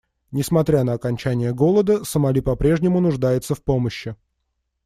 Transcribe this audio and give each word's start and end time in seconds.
Несмотря 0.31 0.83
на 0.83 0.93
окончание 0.93 1.53
голода, 1.53 2.03
Сомали 2.03 2.39
по-прежнему 2.41 2.99
нуждается 3.01 3.53
в 3.53 3.61
помощи. 3.61 4.15